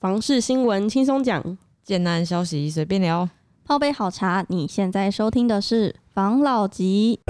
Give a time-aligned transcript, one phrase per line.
[0.00, 3.28] 房事新闻轻松讲，简单消息随便聊。
[3.62, 7.20] 泡杯好茶，你现在收听的是房老吉。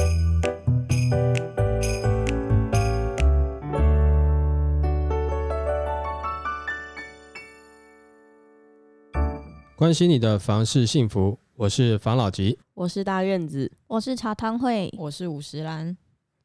[9.74, 12.56] 关心你的房事幸福，我是房老吉。
[12.74, 15.96] 我是大院子，我是茶汤会，我是五十兰，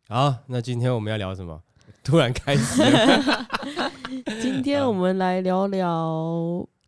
[0.08, 1.62] 好，那今天我们要聊什么？
[2.06, 2.84] 突然开始，
[4.40, 5.90] 今天我们来聊聊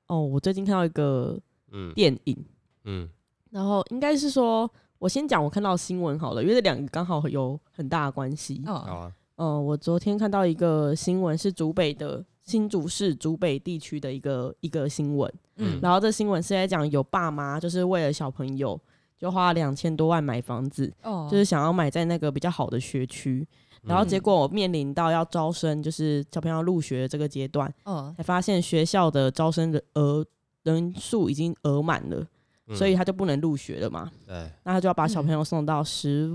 [0.05, 1.37] 哦，我最近看到一个
[1.71, 1.91] 嗯。
[1.95, 2.45] 电影，
[2.83, 3.09] 嗯。
[3.49, 8.61] 然后应该是说，我先讲我看到新闻好了，因为这两个刚好有很大的关系。
[8.67, 15.79] 啊，嗯，我昨天看到一个新闻，是竹北的新竹市竹北地区的一个一个新闻，嗯。
[15.81, 18.79] 然后这新闻是在讲有爸妈就是为了小朋友
[19.17, 21.27] 就花两千多万买房子，哦。
[21.31, 23.47] 就是想要买在那个比较好的学区，
[23.87, 30.25] 然后结果我面临到要招生，就是小朋友入学的这个阶段，嗯，才发现学校的招生的额
[30.63, 32.27] 人数已经额满了，
[32.67, 32.75] 嗯。
[32.75, 34.11] 所以他就不能入学了嘛。
[34.25, 36.29] 对，那他就要把小朋友送到十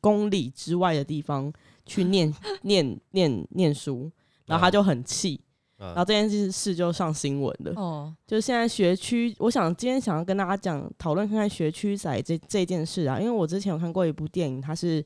[0.00, 1.52] 公里之外的地方
[1.84, 4.10] 去念 念念念书，
[4.46, 5.40] 然后他就很气，
[5.76, 7.72] 然后啊这件事事就上新闻了。
[7.76, 15.04] 哦，就是现在学区，我想今天想要跟大家讲讨论看看学区仔这这件事啊，因为我之前有看过一部电影，它是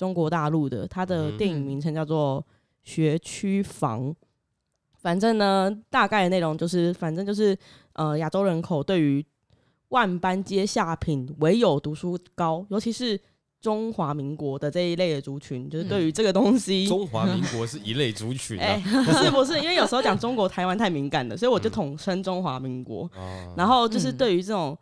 [0.00, 2.42] 中国大陆的，它的嗯电影名称叫做
[2.90, 4.08] 《学区房》。
[4.96, 7.54] 反正呢，大概的内容就是，反正就是
[7.92, 9.22] 呃，亚洲人口对于
[9.88, 13.20] 万般皆下品，唯有读书高，尤其是
[13.60, 19.04] 中华民国的这一类的族群，就是对于这个东西，中华民国是一类族群 哎、啊。
[19.04, 21.72] 不是不是，因为有时候讲中国台湾太敏感了，所以我就嗯。
[21.72, 23.02] 统称中华民国。
[23.14, 23.52] 哦。
[23.54, 24.16] 然后就是嗯。
[24.16, 24.74] 对于这种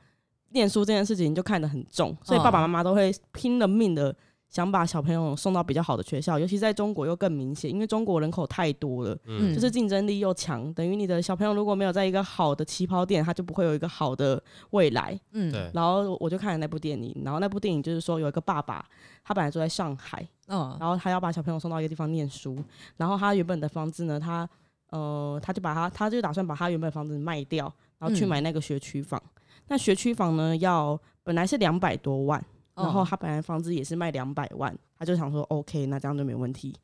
[0.50, 4.14] 念书这件事情就看得很重，所以哦爸爸妈妈都会拼了命的
[4.48, 9.54] 想把小朋友送到比较好的学校，尤其在中国又更明显，因为中国人口太多了，嗯。
[9.54, 15.18] 就是竞争力又强，等于你的小朋友如果没有在一个好的起跑点，他就不会有一个好的未来。
[15.32, 18.84] 嗯，对，然后我就看了那部电影，然后那部电影就是说有一个爸爸，
[19.22, 22.56] 他本来住在上海，哦，然后他要把小朋友送到一个地方念书，
[22.96, 24.48] 然后他原本的房子呢，他
[24.90, 28.28] 呃，他就把他，他就打算把他原本的房子卖掉，然后去嗯。
[28.28, 29.22] 买那个学区房。
[29.66, 32.42] 那学区房呢，要本来是两百多万，
[32.78, 36.74] 然后哦他本来房子也是卖两百万，他就想说 OK，那这样就没问题。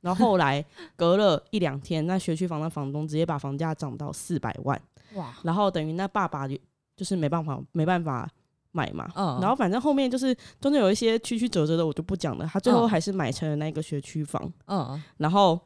[0.00, 0.64] 然后后来
[0.96, 4.80] 隔了一两天，那学区房的房东直接把房价涨到四百万，
[5.14, 6.56] 哇，然后等于那爸爸就
[6.96, 8.26] 就是没办法没办法
[8.72, 9.10] 买嘛。
[9.14, 12.46] 嗯然后反正后面就是中间有一些曲曲折折的，我就不讲了。
[12.46, 14.50] 他最后嗯还是买成了那个学区房。
[14.68, 15.60] 嗯，然后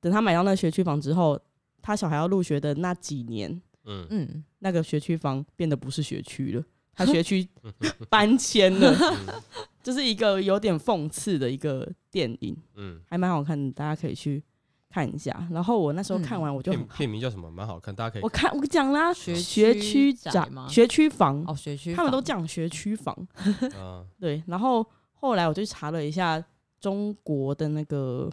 [0.00, 1.38] 等他买到那个学区房之后，
[1.82, 3.50] 他小孩要入学的那几年，
[3.84, 6.64] 嗯嗯，那个学区房变得不是学区了，
[6.96, 7.46] 他学区
[8.10, 9.34] 搬迁了，嗯
[9.82, 14.42] 就是一个有点讽刺的一个电影，嗯，还蛮好看的，大家可以去
[14.88, 15.46] 看一下。
[15.52, 17.50] 然后我那时候看完，我就很片片名叫什么？
[17.50, 23.14] 蛮好看，大家可以我看我讲啦，学学区宅吗学区房，哦，学区他们都讲学区房。
[23.78, 24.84] 啊， 对，然后
[25.14, 26.42] 后来我就查了一下
[26.80, 28.30] 中国的那个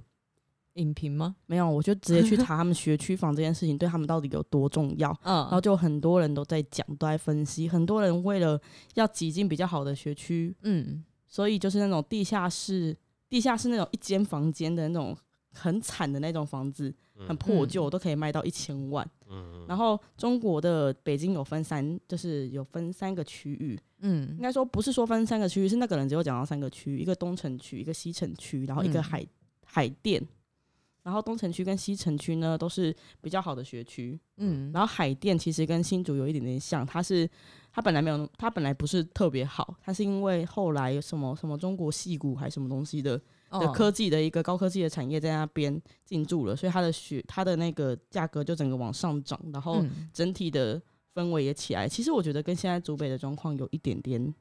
[0.75, 1.35] 影评吗？
[1.47, 5.11] 没有，我就直接去 查他们学区房这件事情对他们到底有多重要。
[5.23, 8.59] 嗯，然后就很多人都在讲，都在分析，很多人为了
[8.95, 12.95] 要挤进比较好的学区，嗯，所以就是那种地下室、
[13.29, 15.15] 地下室那种一间房间的那种
[15.51, 16.93] 很惨的那种房子，
[17.27, 19.07] 很破旧，都可以卖到一千万。
[19.29, 29.25] 嗯然后中国的北京有分三，就是有分三个区域，嗯应嗯，该说不是说分三个区域，是那个人只有讲到三个区域，一个东城区，一个西城区，然后一个嗯海、
[29.65, 30.21] 海淀。
[31.03, 37.29] 然后东城区跟西城区呢都是比较好的学区，嗯，然后海淀其实跟新竹有一点点像，它是
[37.71, 50.81] 它本来没有，它本来不是特别好，它是因为后来有什么什么中国戏骨还是什么东西的的哦科技的一个高科技的产业在那边进驻了，所以它的学它的那个价格就整个往上涨，然后嗯整体的
[51.13, 51.87] 氛围也起来。
[51.87, 54.33] 其实我觉得跟现在竹北的状况有一点点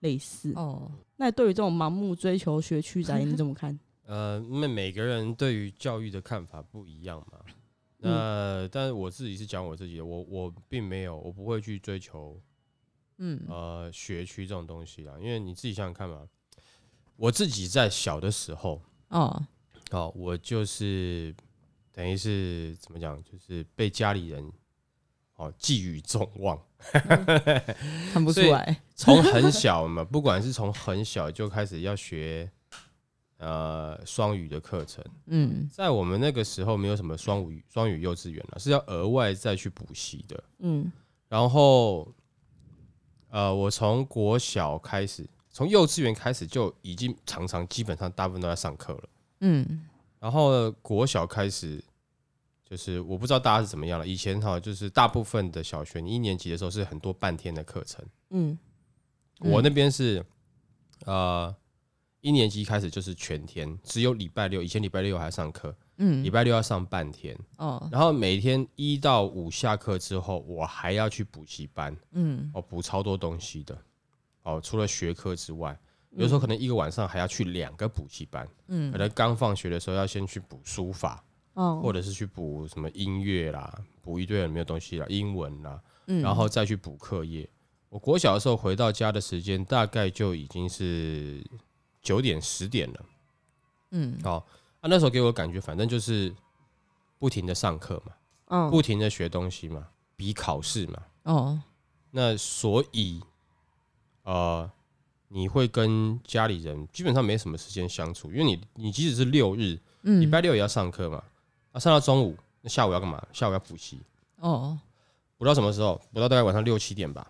[0.00, 0.52] 类似。
[0.56, 3.78] 哦，那对于这种盲目追求学区宅，你怎么看？
[4.06, 7.40] 呃，那每个人对于教育的看法不一样嘛。
[7.98, 12.40] 那但是我自己是讲我自己的，我我并没有，我不会去追求
[13.18, 16.28] 嗯，呃学区这种东西啦，因为你自己想想看嘛，
[17.16, 19.42] 我自己在小的时候，哦，
[19.90, 21.34] 哦，我就是
[21.90, 24.52] 等于是怎么讲，就是被家里人
[25.36, 26.62] 哦寄予众望，
[28.12, 32.48] 看不出来，从很小嘛，不管是从很小就开始要学
[33.38, 40.44] 呃双语的课程，嗯，在我们那个时候没有什么双语双语幼稚园了，是要额外再去补习的。
[40.58, 40.90] 嗯
[41.28, 42.14] 然后，
[43.30, 49.08] 呃，我从国小开始，从幼稚园开始就已经常常基本上大部分都在上课了。
[49.40, 49.82] 嗯，
[50.20, 51.82] 然后呢国小开始
[52.64, 54.06] 就是我不知道大家是怎么样了。
[54.06, 58.56] 以前哈，就是大部分的小学，你一年级的时候是很多半天的课程，嗯
[59.40, 60.24] 我那边是
[61.04, 61.54] 呃
[62.26, 67.88] 一年级开始就是全天，只有礼拜六，以前礼拜六还上课，嗯礼拜六要上半天，哦。
[67.92, 72.50] 然后每天一到五下课之后，我还要去补习班，嗯。
[72.52, 73.78] 哦，补超多东西的，
[74.42, 75.78] 哦，除了学科之外，
[76.16, 78.90] 有时候可能一个晚上还要去两个补习班，嗯。
[78.90, 81.22] 可嗯能刚放学的时候要先去补书法，
[81.54, 83.72] 哦，或者是去补什么音乐啦，
[84.02, 86.20] 补一堆有没有东西啦，英文啦，嗯。
[86.22, 87.48] 然后再去补课业。
[87.88, 91.40] 我国小的时候回到家的时间大概就已经是
[92.06, 93.06] 九点十点了，
[93.90, 94.40] 嗯哦，
[94.80, 96.32] 啊，那时候给我感觉反正就是
[97.18, 98.12] 不停的上课嘛，
[98.46, 101.60] 嗯不停的学东西嘛，比考试嘛，哦
[102.12, 103.20] 那所以
[104.22, 104.70] 呃，
[105.26, 111.24] 你会跟家里人基本上没什么时间相处，因为你你即使是六日，嗯礼拜六也要上课嘛，
[111.72, 113.20] 啊，上到中午，那下午要干嘛？
[113.32, 114.00] 下午要补习，
[114.38, 114.78] 哦
[115.36, 116.00] 补到什么时候？
[116.12, 117.26] 补到大概晚上六七点吧。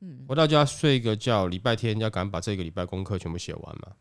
[0.00, 3.92] 嗯回到家睡一个觉，礼拜天要赶把这个礼拜功课全部写完嘛，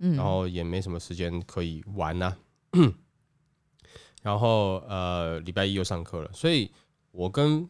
[0.00, 0.16] 嗯。
[0.16, 2.36] 然后也没什么时间可以玩呐、
[4.22, 6.70] 然后呃，礼拜一又上课了，所以
[7.10, 7.66] 我跟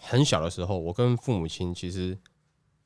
[0.00, 2.18] 很小的时候，我跟父母亲其实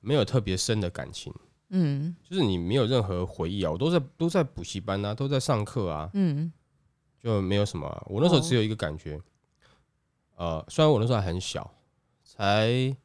[0.00, 1.34] 没有特别深的感情，
[1.70, 2.14] 嗯。
[2.22, 6.52] 就是你没有任何回忆啊，我都在都在补习班啊，都在上课啊，嗯。
[7.20, 9.20] 就没有什么啊、我那时候只有一个感觉，
[10.36, 11.74] 呃，虽然我那时候还很小，
[12.22, 12.96] 才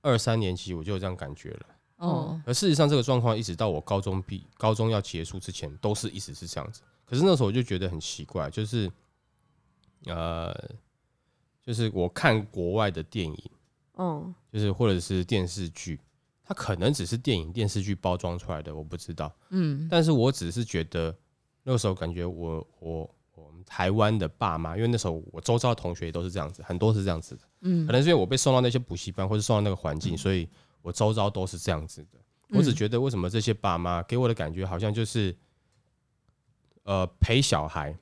[0.00, 1.66] 二三年级我就有这样感觉了。
[2.02, 6.82] 哦而事实上，这个状况一直到我高中毕高中要结束之前，都是一直是这样子。
[7.04, 8.90] 可是那时候我就觉得很奇怪，就是
[10.06, 10.52] 呃，
[11.64, 13.50] 就是我看国外的电影，
[13.98, 16.00] 嗯就是或者是电视剧，
[16.42, 19.32] 它可能只是电影电视剧包装出来的，我不知道。
[19.50, 21.14] 嗯但是我只是觉得
[21.62, 27.42] 那个时候感觉我我我们台湾的爸妈，因为那时候我周遭的同学也都是这样子，很多是这样子的。
[27.60, 30.48] 嗯可能是因为我被送到那些补习班，或者送到那个环境，所以
[30.82, 32.18] 我周遭都是这样子的。
[32.48, 35.34] 我只嗯觉得为什么这些爸妈给我的感觉好像就是，
[36.82, 37.96] 呃，陪小孩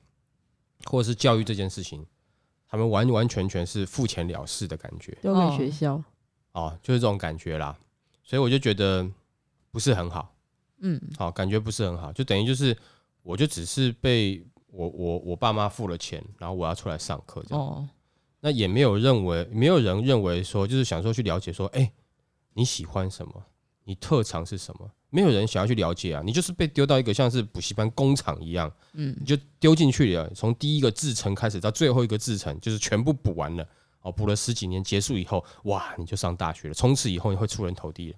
[0.85, 2.05] 或者是教育这件事情，
[2.67, 6.03] 他们完完全全是付钱了事的感觉丢给学校，
[6.51, 7.77] 哦，就是这种感觉啦。
[8.23, 9.09] 所以我就觉得
[9.71, 10.33] 不是很好，
[10.79, 12.77] 嗯好、感觉不是很好，就等于就是
[13.23, 17.63] 我就只是被我我我爸妈付了钱，然后我要出来上课这样。
[17.63, 17.87] 哦
[18.43, 21.91] 那也没有认为，没有人认为说，就是想说去了解说，哎、
[22.53, 23.33] 你喜欢什么？
[23.83, 24.89] 你特长是什么？
[25.09, 26.21] 没有人想要去了解啊！
[26.25, 30.29] 你就是被丢到一个像是补习班工厂一样，嗯你就丢进去了。
[30.33, 33.67] 从第一个制程开始到最后一个制程，就是全部补完了。
[34.01, 38.17] 哦，补了十几年，结束以后，哇，你就上大学了，从此以后你会出人头地了。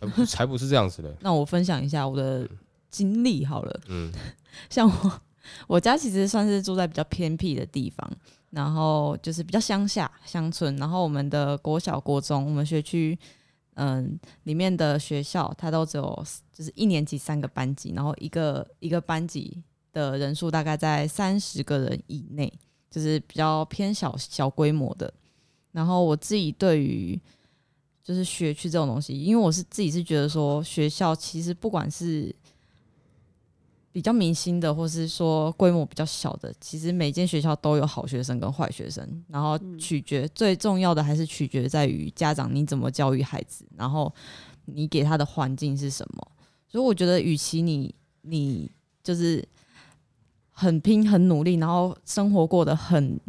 [0.00, 2.48] 才不才不是这样子的， 那我分享一下我的
[2.90, 3.80] 经历好了。
[3.88, 4.12] 嗯
[4.68, 5.20] 像我，
[5.68, 8.10] 我家其实算是住在比较偏僻的地方，
[8.50, 13.16] 然后就是比较乡下乡村，然后我们的国小、国中，我们学区，
[13.74, 22.52] 嗯，里面的学校它都只有就是一年级三个班级，然后一个一个班级的人数大概在三十个人以内，
[22.90, 25.12] 就是比较偏小小规模的。
[25.70, 27.18] 然后我自己对于
[28.02, 32.34] 就是学区这种东西，因为我是自己是觉得说，学校其实不管是
[33.92, 44.12] 比较明星的，或是说规模比较小的，其实每间学校都有好学生跟坏学生，然后取决、最重要的还是取决在于家长你怎么教育孩子，然后
[44.64, 46.26] 你给他的环境是什么。
[46.66, 48.70] 所以我觉得，与其你你
[49.04, 49.46] 就是
[50.50, 53.20] 很拼很努力，然后生活过得很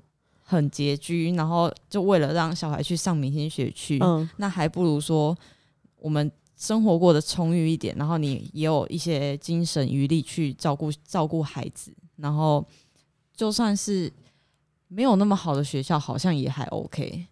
[0.42, 4.30] 很拮据，然后就为了让小孩去上明星学区，嗯。
[4.38, 5.38] 那还不如说
[5.98, 6.32] 我们
[6.64, 12.66] 生活过得充裕一点，然后你也有一些精神余力去照顾照顾孩子，然后
[13.36, 14.10] 就算是
[14.88, 17.26] 没有那么好的学校，好像也还 OK。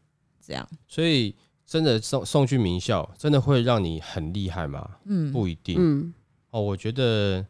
[0.46, 1.34] 这样，所以
[1.66, 4.98] 真的送送去名校，真的会让你很厉害吗？
[5.06, 5.78] 嗯，不一定。
[5.80, 6.14] 嗯
[6.50, 7.46] 哦，我觉得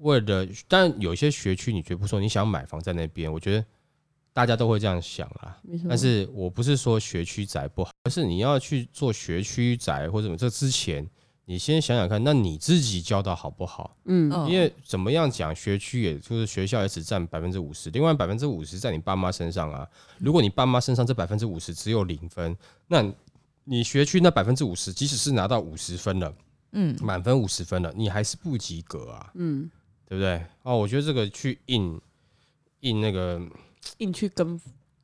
[0.00, 3.64] 为了，但有些学区你绝不说你想买房在那边，我觉得
[4.34, 5.58] 大家都会这样想啦。
[5.62, 11.08] 没错，但是我不是说学区宅不好，而是你要去做学区宅或者什么，这之前
[11.44, 13.96] 你先想想看，那你自己教的好不好？
[14.04, 19.86] 嗯嗯因为怎么样讲，学区也就是学校也只占百分之五十，另外百分之五十在你爸妈身上啊。
[20.18, 22.56] 如果你爸妈身上这百分之五十只有零分，
[22.86, 23.04] 那
[23.64, 26.32] 你学区那百分之五十，即使是拿到五十分了，
[26.72, 29.30] 嗯满分五十分了，你还是不及格啊。
[29.34, 29.68] 嗯，
[30.08, 30.44] 对不对？
[30.62, 32.00] 哦，我觉得这个去印
[32.80, 33.40] 印那个，
[33.98, 34.60] 印去跟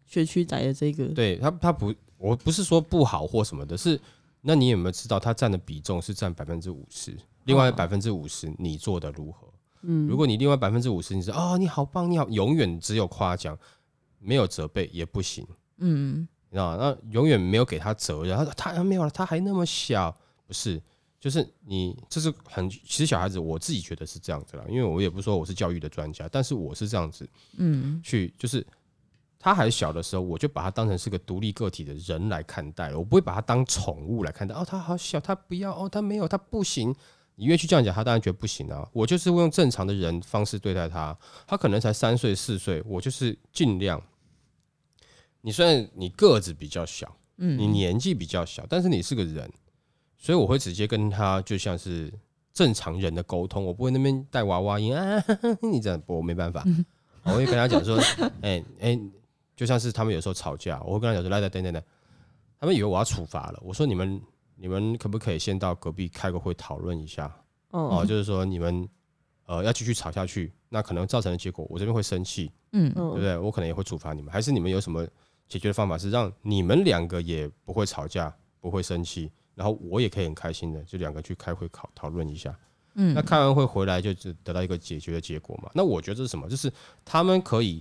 [0.07, 4.01] 学区仔的这个，对他他不，我不是说不好或什么的，是
[4.41, 9.49] 那你有没有知道他占的比重是占百分之五十，另外哦百分之五十你做的如何？
[9.83, 13.59] 嗯，如果你另外百分之五十你是哦你好棒你好，永远只有夸奖，
[14.19, 15.47] 没有责备也不行，
[15.79, 16.27] 嗯。
[16.51, 16.79] 你知道吗？
[16.81, 20.11] 那永远没有给他责任，他说他没有了，他还那么小，
[20.47, 20.81] 不是，
[21.21, 27.29] 就是你这是很，其实小孩子我自己觉得是这样子啦，因为我也不是说我是教育的专家，但是我是这样子
[27.59, 28.01] 嗯。
[28.03, 28.67] 去，就是
[29.39, 34.55] 他还小的时候，我就把他当成是个独立个体的人来看待了，我不会把他当宠物来看待。
[34.55, 36.95] 哦，他好小，他不要，哦，他没有，他不行。
[37.37, 38.85] 你越去这样讲，他当然觉得不行啊。
[38.93, 41.17] 我就是会用正常的人方式对待他，
[41.47, 44.03] 他可能才三岁四岁，我就是尽量。
[45.41, 49.49] 你虽然你个子比较小，嗯，你年纪比较小，但是你是个人，
[50.17, 52.13] 所以我会直接跟他就像是
[52.53, 55.23] 正常人的沟通，我不会那边带娃娃音啊，
[55.63, 56.65] 你这样我没办法，
[57.23, 57.97] 我会跟他讲说，
[58.43, 58.99] 哎、哎、
[59.59, 61.83] 就像是他们有时候吵架，我会跟他讲说，来来等等等，
[62.61, 64.23] 他们以为我要处罚了，我说你们
[64.55, 67.27] 你们可不可以先到隔壁开个会讨论一下？
[67.73, 68.89] 哦，嗯就是说你们
[69.47, 73.37] 呃要继续吵下去，那可能造成的结果，我这边会生气，嗯对不对？
[73.37, 75.05] 我可能也会处罚你们，还是你们有什么
[75.49, 82.57] 解决的方法，是让你们两个也不会吵架，不会生气，然后我也可以很开心的，就两个去开会讨讨论一下。
[82.95, 85.71] 嗯那开完会回来就只得到一个解决的结果嘛？
[85.75, 86.49] 那我觉得这是什么？
[86.49, 86.73] 就是
[87.05, 87.81] 他们可以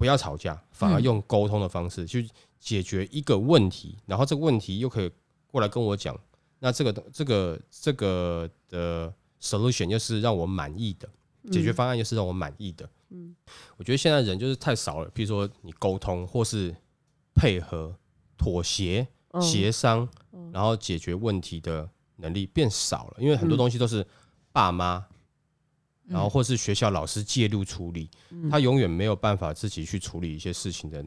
[0.00, 1.02] 不要吵架，反而嗯。
[1.02, 2.26] 用沟通的方式去
[2.58, 5.12] 解决一个问题，然后这个问题又可以
[5.46, 6.18] 过来跟我讲，
[6.58, 11.06] 那这个这个这个的 solution 又是让我满意的，
[11.50, 12.88] 解决方案又是让我满意的。
[13.10, 13.36] 嗯，
[13.76, 16.74] 我觉得现在人就是太少了，譬如说你沟通或是
[17.34, 17.94] 配合、
[18.38, 19.42] 妥协、嗯。
[19.42, 20.08] 协商，
[20.50, 24.06] 然后解决问题的能力变少了，因为很多东西都是
[24.50, 25.06] 爸妈，
[26.10, 28.10] 然后或是学校老师介入处理，
[28.50, 31.04] 他永远没有办法自己去处理一些事情的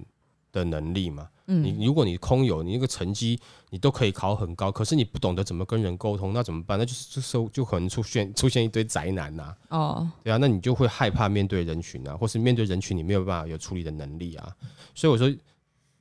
[0.52, 1.28] 的能力嘛。
[1.46, 3.38] 你嗯如果你空有你那个成绩，
[3.70, 6.80] 你都可以考很高，可是你不懂得怎么跟人沟通，那怎么办？
[6.80, 14.56] 那就是这时候就可能出现出现一堆宅男呐、哦对啊，那你就会害怕面对人群啊，或是面对人群你没有办法有处理的能力啊。
[14.96, 15.30] 所以我说，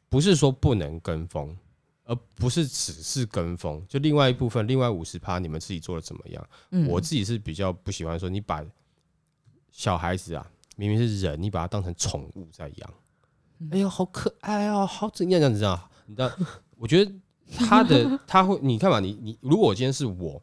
[0.09, 1.57] 不是说不能跟风，
[2.05, 6.49] 而不是只是跟风，就另外一部分，另外五十趴你们自己做的怎么样？
[6.71, 8.65] 嗯我自己是比较不喜欢说你把
[9.73, 12.95] 小孩子啊，明明是人，你把它当成宠物在养。
[13.73, 15.91] 哎呦，好可爱哦，好怎样这样子啊？
[16.07, 16.31] 你知道，
[16.77, 17.13] 我觉得
[17.57, 20.41] 他的 他会，你看嘛，你你如果我今天是我，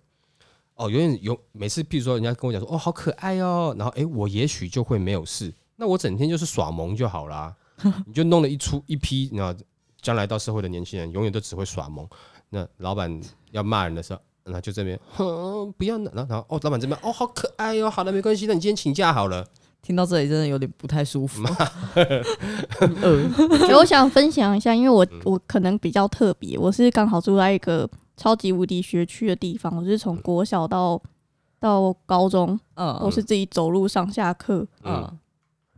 [0.76, 7.56] 哦，永远有每次，譬如说人家跟我讲说，哦，好可爱哦，然后哎，我也许就会没有事，那我整天就是耍萌就好啦。
[8.06, 9.58] 你就弄了一出一批，然后
[10.02, 12.06] 将来到社会的年轻人，永远都只会耍萌。
[12.50, 13.22] 那老板
[13.52, 19.46] 要骂人的时候，那就这边，哼， 不要闹，然后然后哦，老板这边，哦，好可爱哦，好了，没关系，那你今天请假好了。
[19.82, 21.42] 听到这里真的有点不太舒服。
[21.96, 22.22] 欸
[23.74, 31.02] 我想分享一下，因为我我可能比较特别，我是刚好住在一个超级无敌学区的地方，我是从国小到
[31.60, 34.68] 到高中，嗯我是自己走路上下课。
[34.84, 35.18] 嗯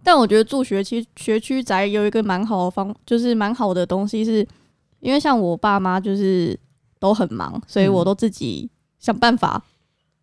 [0.03, 4.45] 但我觉得住学区学区宅有一个蛮好的方，就是蛮好的东西是，
[4.99, 6.59] 因为像我爸妈就是
[7.01, 9.61] 都很忙，所以我都自己想办法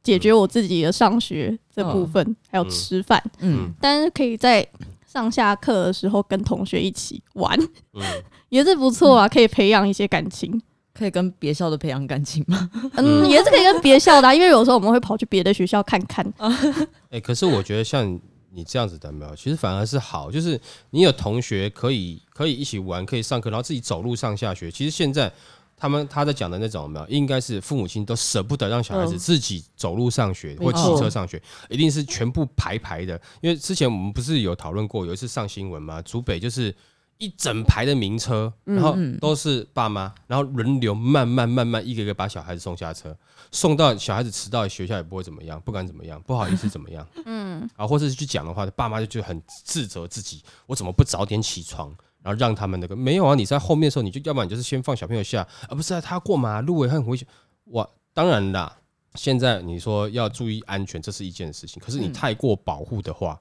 [0.02, 3.23] 解决我自己的上学这部分，还有吃饭。
[3.40, 4.66] 嗯但是可以在
[5.04, 7.58] 上下课的时候跟同学一起玩，
[7.94, 8.02] 嗯，
[8.49, 10.62] 也是不错啊，可以培养一些感情。
[10.94, 12.68] 可以跟别校的培养感情吗？
[12.94, 16.26] 嗯，也是可以跟别校的啊、因为有时候我们会跑去别的学校看看。
[17.11, 18.18] 哎、可是我觉得像
[18.50, 24.73] 你这样子的没有，其实反而是好，就是你有同学可以可以一起玩，可以上课，然后自己走路上下学。
[24.73, 25.32] 其实现在
[25.78, 29.18] 他们他在讲的那种有没有，应该是父母亲都舍不得让小孩子嗯。
[29.18, 33.20] 自己走路上学、或骑车上学，一定是全部排排的。
[33.40, 36.75] 因为之前我们不是有讨论过，有一次上新闻嘛，竹北就是。
[37.20, 43.12] 一整排的名车，然后嗯都是爸妈，然后轮流慢慢慢慢一个一个把小孩子送下车，
[43.50, 51.92] 送到小孩子迟到学校也不会怎么样，不管怎么样，不好意思怎么样， 嗯，啊，或者是去讲的话，爸妈就就很自责自己，我怎么不早点起床，
[52.28, 53.35] 然后让他们那个没有啊？
[53.35, 57.26] 你在后面的时候，你就要不然你就是先放小朋友下，而、不是啊，他过马路也很危险。
[57.68, 58.78] 哇，当然啦，
[59.14, 63.40] 现在你说要注意安全，这是一件事情，可是你嗯太过保护的话，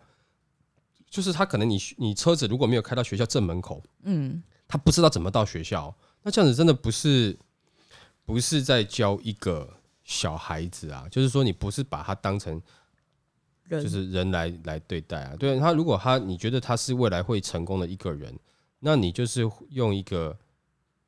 [1.09, 7.37] 就是他可能你你车子如果没有开到学校正门口，嗯他不知道怎么到学校，那这样子真的不是
[8.25, 9.69] 不是在教一个
[10.05, 12.61] 小孩子啊，就是说你不是把他当成
[13.69, 15.35] 就是人来来对待啊。
[15.37, 18.33] 对他，如果他你觉得他是未来会成功的一个人，
[18.79, 20.37] 那你就是用一个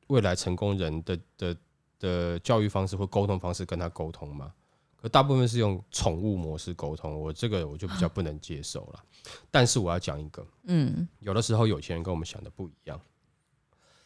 [0.08, 1.56] 未来成功人的的
[1.98, 4.52] 的教育方式或沟通方式跟他沟通嘛。
[4.96, 9.02] 可大部分是用宠物模式沟通，我这个我就比较不能接受了。
[9.50, 13.00] 但是我要讲一个，嗯有的时候有钱人跟我们想的不一样。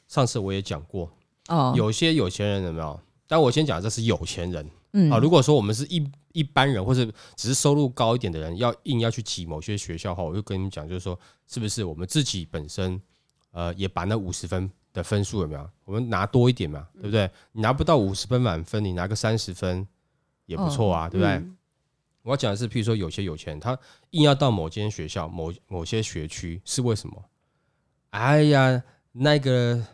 [0.07, 1.11] 上次我也讲过，
[1.49, 3.01] 哦有些有钱人有没有？
[3.27, 5.19] 但我先讲这是有钱人嗯啊。
[5.19, 11.19] 如果说我们是一一般人，或是只是收入高一点的人，要硬要去挤某些学校的话，我就跟你们讲，就是说，
[11.49, 13.03] 是不是我们自己本身
[13.55, 15.71] 呃，也把那五十分的分数有没有？
[15.85, 17.31] 我们拿多一点嘛，对不对？
[17.53, 19.89] 你拿不到五十分满分，你拿个三十分
[20.45, 21.33] 也不错啊，对不对？
[21.37, 21.57] 嗯
[22.25, 23.79] 我要讲的是，譬如说有些有钱人，他
[24.13, 27.23] 硬要到某间学校、某某些学区，是为什么？
[28.13, 28.83] 哎呀，
[29.13, 29.87] 那个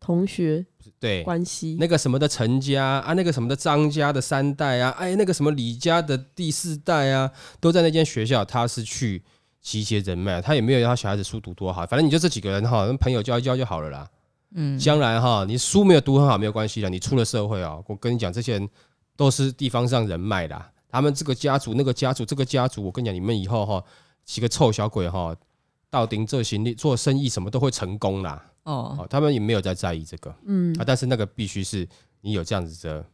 [0.00, 0.64] 同学
[0.98, 7.30] 对，关系，那个什么的陈家啊，那个什么的张家的三代啊，哎，那个什么李家的第四代啊，
[7.60, 9.22] 都在那间学校，他是去
[9.64, 14.08] 集结人脉，他也没有要他小孩子书读多好，反正你就这几个人哈，跟朋友交一交就好了啦。
[14.52, 18.68] 嗯，将来哈，你书没有读很好没有关系的，你出了社会啊，我跟你讲，这些人
[19.16, 20.70] 都是地方上人脉啦。
[20.90, 23.82] 他们这个家族、那个家族、这个家族，我跟你讲，你们以后哈
[24.24, 25.34] 几个臭小鬼哈，
[25.88, 28.44] 到顶这行李做生意什么都会成功啦。
[28.64, 31.88] 哦，哦，他们也没有在在意这个嗯啊，但是那个必须是
[32.20, 33.04] 你有这样子的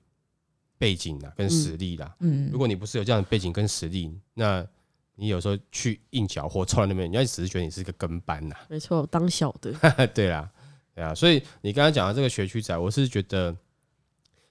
[0.77, 2.13] 背景啦，跟实力啦。
[2.19, 4.67] 嗯如，果你不是有这样的背景跟实力，那
[5.21, 8.57] 你有时候去硬搅和凑在那边，人家只是觉得你是个跟班呐。
[8.71, 9.71] 没错，当小的，
[10.15, 10.49] 对啦，
[10.95, 13.55] 对啊，所以你刚刚讲的这个学区仔，我是觉得，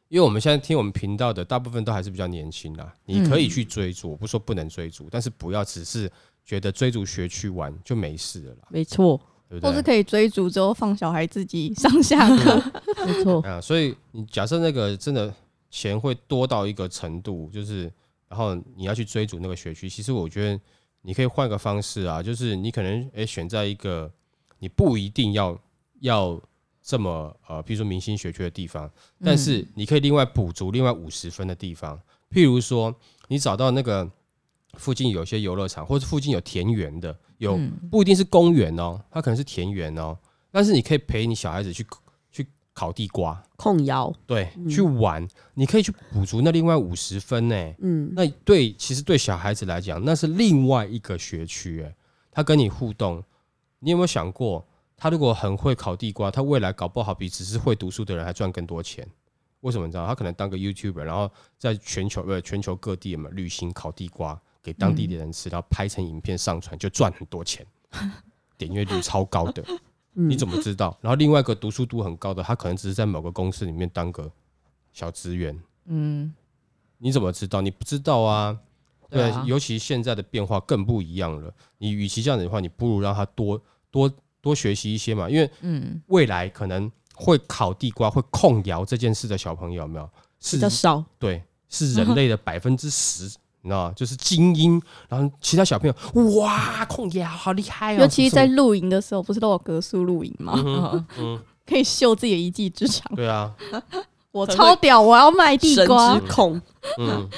[0.09, 6.07] 因为我们现在听我们频道的大部分都还是比较年轻啦，你可以去追逐，我不说不能追逐，但是不要只是
[6.45, 9.71] 觉得追逐学区玩就没事了啦，没错，对不对？
[9.71, 12.71] 或是可以追逐之后放小孩自己上下课。
[13.07, 15.33] 没错， 啊，所以你假设那个真的
[15.71, 17.91] 钱会多到一个程度，就是
[18.29, 20.61] 然后你要去追逐那个学区，其实我觉得
[21.01, 24.11] 你可以换个方式啊，就是你可能诶、选在一个
[24.59, 25.59] 你不一定要
[26.01, 26.39] 要
[26.81, 28.89] 这么呃，譬如说明星学区的地方，
[29.23, 31.99] 但是你可以另外补足另外五十分的地方，
[32.31, 32.93] 譬如说
[33.27, 34.09] 你找到那个
[34.75, 37.71] 附近有些游乐场，或者附近有田园的，有嗯。
[37.89, 40.17] 不一定是公园哦，它可能是田园哦，
[40.51, 41.89] 但是你可以陪你小孩子去去
[42.79, 43.43] 烤地瓜。
[43.57, 47.73] 控窑，对，去玩，你可以去补足那另外五十分呢。
[47.79, 51.93] 嗯，那对，其实对小孩子来讲，那是另外一个学区，哎，
[52.31, 53.21] 他跟你互动，
[53.79, 59.05] 你有没有想过，他如果很会烤地瓜，他未来搞不好比只是会读书的人还赚更多钱？
[59.59, 60.07] 为什么你知道？
[60.07, 67.65] 他可能当个 YouTuber，然后在全球呃全球各地嘛旅行烤地瓜给当地的人吃，然后拍成影片上传，就赚很多钱，
[68.57, 69.61] 点阅率超高的。
[70.27, 70.97] 你怎么知道？
[71.01, 74.31] 然后另外一个读书度很高的，他可能只是在某个公司里面当个
[74.91, 76.33] 小职员，嗯，
[76.97, 77.61] 你怎么知道？
[77.61, 78.59] 你不知道啊。
[79.11, 81.51] 对，尤其现在的变化更不一样了。
[81.79, 84.07] 你与其这样子的话，你不如让他多多
[84.39, 90.07] 多学习一些嘛，因为嗯，未来可能会烤地瓜、会控窑这件事的小朋友，有没有
[90.39, 93.91] 是比较少，对，是人类的百分之十，你知道？
[93.93, 100.53] 就是精英，然后其他小朋友哇，控窑好厉害哦，尤其在露营的时候，不是都有格数露营吗？
[100.55, 103.13] 嗯 嗯，可以秀自己的一技之长。
[103.15, 103.53] 对啊，
[104.31, 106.27] 我超屌，我要卖地瓜之。
[106.27, 106.61] 控，
[106.97, 107.29] 嗯，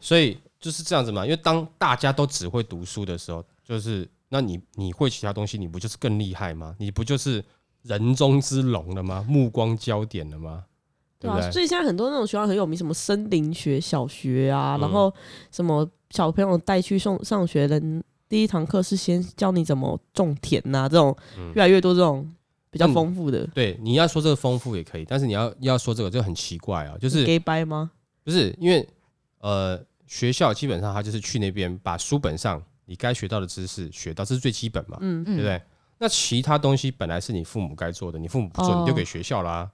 [0.00, 1.24] 所以就是这样子嘛。
[1.24, 6.74] 因为当大家都只会读书的时候，就是那你你会其他东西，你不就是更厉害吗？
[6.78, 7.44] 你不就是
[7.82, 9.24] 人中之龙了吗？
[9.28, 10.64] 目光焦点了吗？
[11.18, 11.50] 对啊，对？
[11.50, 15.12] 所以现在很多那种学校很有名，什么森林学小学啊，嗯然后
[15.50, 17.80] 什么小朋友带去送上学的
[18.28, 22.28] 第一堂课是先教你怎么种田呐、这种嗯越来越多这种
[22.70, 27.90] 比较丰富的，对，你要说这个丰富也可以，但是你要要说这个就很奇怪啊，就是给掰吗？
[28.24, 28.86] 不是因为
[29.38, 35.62] 呃学校基本上他就是去那边把书本上你该学到的知识学到，这是最基本嘛，嗯，对对不对？
[35.98, 39.70] 那其他东西本来是你父母该做的，你父母不做，哦你就给学校啦、哦，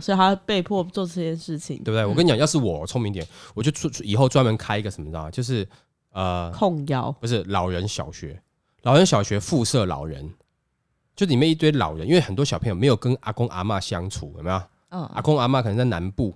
[0.00, 2.06] 所以他被迫做这件事情，对不对？
[2.06, 5.30] 我跟你讲，要是我聪明点，我就出以后专门开一个什么，你知道吗？
[5.30, 5.68] 就是
[6.12, 8.40] 呃，控窑，不是老人小学，
[8.82, 10.32] 老人小学附设老人，
[11.16, 14.56] 就里面一堆老人，因为很多小朋友没有跟阿公阿嬷相处，有没有？
[14.56, 16.32] 阿嗯，公阿嬷可能在南部，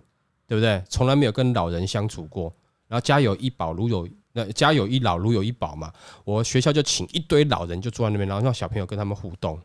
[0.49, 0.83] 对不对？
[0.89, 2.53] 从来没有跟老人相处过。
[2.89, 5.93] 然后家有一宝，如有那家有一老，如有一宝嘛。
[6.25, 9.61] 我学校就请一堆老人就坐在那边，然后让小朋友跟他们互动，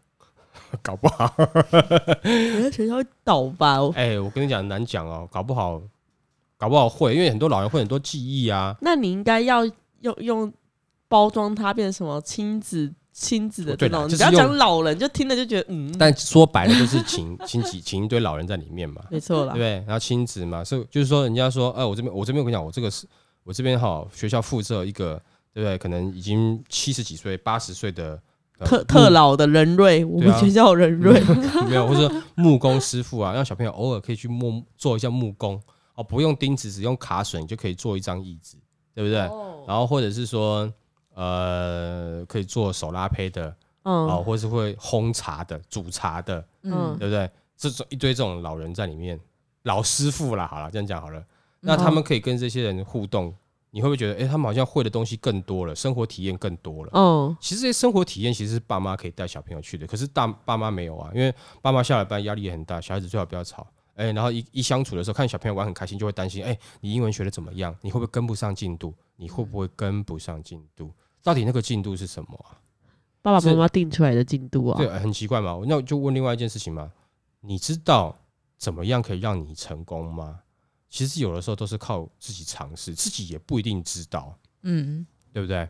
[0.82, 3.82] 搞不好，我在学校会倒吧？
[3.82, 5.82] 我哎、我跟你讲难讲哦，搞不好，
[6.58, 8.76] 搞不好会，因为很多老人会很多记忆啊。
[8.82, 9.64] 那你应该要
[10.02, 10.52] 用用
[11.08, 19.70] 包装它变成什么亲子亲子的这种，对不要讲用老人，就听了就觉得嗯，但说白了就是请请几请一堆老人在里面嘛，没错啦对不，对？
[19.86, 23.06] 然后亲子嘛，所以就是说人家说，哎、我这边我这边我跟你讲，我这个是
[23.44, 25.22] 我这边哈学校附设一个，
[25.54, 25.78] 对不对？
[25.78, 28.20] 可能已经七十几岁、八十岁的。
[28.60, 31.20] 呃特特老的人瑞，我们学校人瑞，
[31.68, 35.62] 没有，或者说木工师傅啊， 让小朋友偶尔可以去木做一下木工。
[35.96, 38.58] 哦，不用钉子，只用卡榫就可以做一张椅子，
[38.96, 39.20] 对不对？
[39.28, 39.64] 哦。
[39.68, 40.68] 然后或者是说，
[41.14, 44.08] 呃，可以做手拉胚的嗯。
[44.08, 46.98] 哦，或是会烘茶的、煮茶的，嗯。
[46.98, 47.30] 对不对？
[47.56, 49.20] 这种一堆这种老人在里面，
[49.64, 51.24] 老师傅啦，好了，这样讲好了，
[51.60, 53.32] 那他们可以跟这些人互动，
[53.76, 56.92] 你会不会觉得，哎、他们好像会的东西更多了，生活体验更多了？
[56.94, 63.66] 嗯，其实这些生活体验其实是爸妈可以带小朋友去的，可是大爸妈没有啊，因为爸妈下了班压力也很大，小孩子最好不要吵。
[63.96, 67.76] 哎、然后一一相处的时候，看小朋友玩很开心，就会担心，哎、你英文学的怎么样？
[67.82, 68.94] 你会不会跟不上进度？
[69.16, 70.92] 你会不会跟不上进度？
[71.24, 72.62] 到底那个进度是什么啊？
[73.24, 75.60] 爸爸妈妈定出来的进度啊对，，很奇怪嘛。
[75.66, 76.92] 那我就问另外一件事情嘛，
[77.42, 78.16] 你知道
[78.58, 80.40] 怎么样可以让你成功吗？
[80.94, 85.04] 其实有的时候都是靠自己尝试，自己也不一定知道，嗯
[85.34, 85.68] 对不对？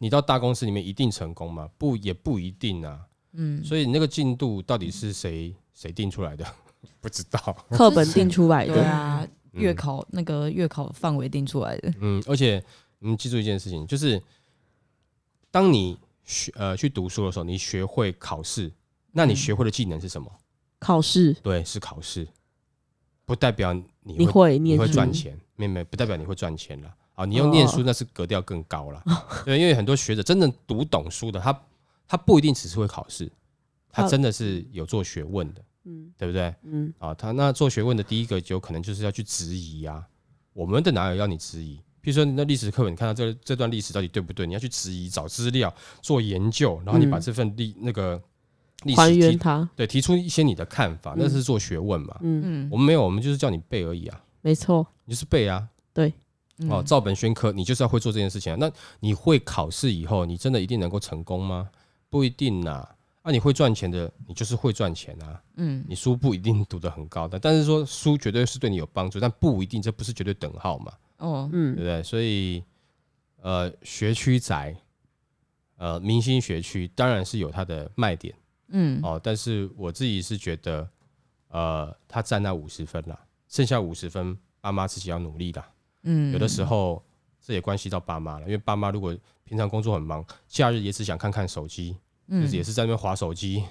[0.00, 1.70] 你到大公司里面一定成功吗？
[1.78, 3.06] 不，也不一定啊。
[3.34, 6.44] 嗯，所以你那个进度到底是谁谁定出来的？
[7.00, 7.38] 不知道。
[7.70, 12.60] 课本定出来的，对啊，嗯月考那个月考范围定出来的，嗯，而且
[12.98, 14.20] 你记住一件事情，就是
[15.52, 18.72] 当你学呃去读书的时候，你学会考试，
[19.12, 20.28] 那你嗯学会的技能是什么？
[20.80, 22.26] 考试对，是考试，
[23.24, 26.94] 不代表你你会你会赚，钱，没有没，不代表你会赚钱了。
[27.14, 29.02] 啊，你用念书那是格调更高了。
[29.46, 31.62] 对，因为很多学者真正读懂书的，他
[32.08, 33.30] 他不一定只是会考试，
[33.90, 36.54] 他他真的是有做学问的，嗯对不对？
[36.64, 40.04] 嗯，啊，他那做学问的第一个就可能就是要去质疑啊，
[40.52, 41.80] 我们的哪有要你质疑？
[42.00, 44.46] 比如说你那历史课本，你看到这这段历史到底对不对？
[44.46, 48.20] 你要去质疑、找资料、做研究，然后你把嗯这份历那个
[48.84, 52.16] 历史还原提它，对提出一些你的看法，那嗯是做学问嘛。
[52.22, 55.68] 嗯，嗯我们没有，我们就是叫你背而已啊，没错，你就是背啊。
[55.92, 56.12] 对
[56.68, 58.56] 哦，照本宣科，你就是要会做这件事情啊。
[58.60, 58.70] 那
[59.00, 61.68] 你会考试以后，你真的一定能够成功吗？
[62.08, 62.86] 不一定呐。
[63.22, 65.40] 啊，你会赚钱的，你就是会赚钱啊。
[65.56, 72.02] 嗯你书不一定读得很高的，但是说书绝对是对你有帮助，但不一定，这不是绝对等号嘛，哦嗯对嗯不对？
[72.02, 72.62] 所以，
[73.40, 74.76] 呃，学区宅，
[75.78, 78.34] 呃，明星学区当然是有它的卖点
[78.68, 80.88] 嗯哦，但是我自己是觉得，
[81.48, 85.68] 呃，他占那五十分啦，剩下五十分，爸妈自己要努力啦。
[86.02, 87.02] 嗯，有的时候
[87.40, 91.96] 这也关系到爸妈了，因为爸妈如果平常工作很忙，假日也只想看看手机，
[92.28, 93.62] 嗯就是也是在那边划手机，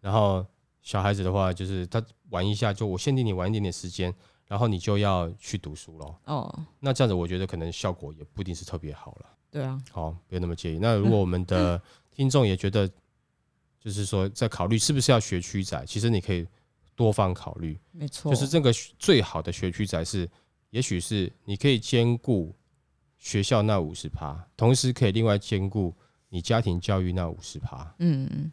[0.00, 0.44] 然后
[0.82, 4.14] 小孩子的话就是他玩一下，就我限定你玩一点点时间，
[4.46, 6.18] 然后你就要去读书咯。
[6.26, 9.26] 哦，那这样子我觉得可能效果也不一定是特别好了。
[9.50, 10.78] 对啊，好，不要那么介意。
[10.78, 11.80] 那如果我们的
[12.10, 12.90] 听众也觉得，
[13.84, 16.46] 就是说在考虑是不是要学区仔，其实你可以
[16.96, 17.78] 多方考虑。
[17.92, 20.26] 没错，就是这个最好的学区仔是，
[20.70, 22.54] 也许是你可以兼顾
[23.18, 25.94] 学校那五十趴，同时可以另外兼顾
[26.30, 28.50] 你家庭教育那五十趴，嗯嗯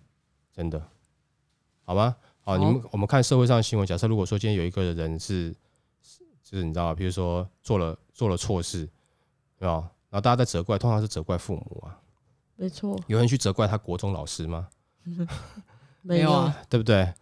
[0.52, 0.86] 真的，
[1.86, 2.14] 好吗？
[2.42, 5.56] 好，你们我们看社会上的新闻，假设如果说今天有一个人是，
[6.44, 6.94] 就是你知道吗？
[6.94, 8.86] 比如说做了做了错事，
[9.58, 9.90] 对吧？
[10.10, 11.98] 然后大家在责怪，通常是责怪父母啊，
[12.58, 14.68] 没错，有人去责怪他国中老师吗？
[16.02, 17.14] 没有啊，对不对？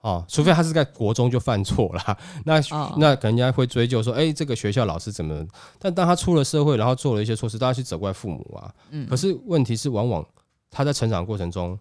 [0.00, 5.44] 哦，除非他是在国中就犯错了， 那、哦那可能人家会追究说，哎、这个学校老师怎么？
[5.80, 8.72] 但当他出了社会，然后做了一些错事，大家去责怪父母啊。
[8.90, 10.24] 嗯，可是问题是，往往
[10.70, 11.76] 他在成长过程中，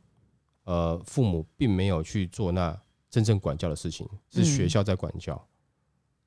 [0.63, 2.75] 呃，父母并没有去做那
[3.11, 5.39] 真正管教的事情，是嗯学校在管教，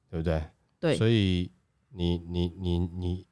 [0.08, 0.42] 对不对？
[0.78, 1.50] 对所以
[1.90, 3.26] 你你你你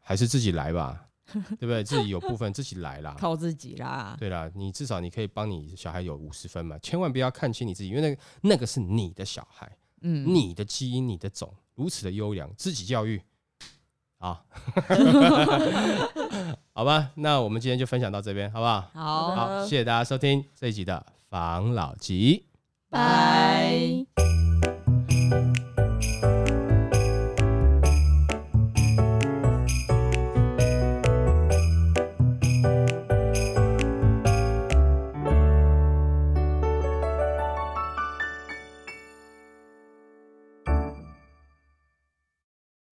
[0.00, 1.04] 还是自己来吧，
[1.58, 1.82] 对不对？
[1.84, 3.14] 自己有部分自己来啦。
[3.18, 9.70] 靠自己啦，对啦，你至少你可以帮你小孩有五十分嘛，千万不要看清你自己，因为那个那个是你的小孩，
[10.02, 13.20] 嗯，你的基因、你的种如此的优良，自己教育。
[14.18, 14.44] 啊，
[16.74, 18.90] 好吧，那我们今天就分享到这边，好不好？
[18.92, 22.44] 好，好，谢谢大家收听这一集的防老集。
[22.90, 23.99] 拜。